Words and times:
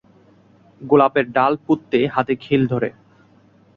গোলাপের 0.81 1.25
ডাল 1.31 1.53
পুঁততে 1.65 1.99
হাতে 2.07 2.33
খিল 2.43 2.61
ধরে! 2.67 2.89